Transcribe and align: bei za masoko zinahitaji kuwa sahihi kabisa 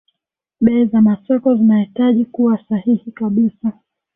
bei 0.61 0.85
za 0.89 1.01
masoko 1.01 1.55
zinahitaji 1.55 2.25
kuwa 2.25 2.63
sahihi 2.69 3.11
kabisa 3.11 3.73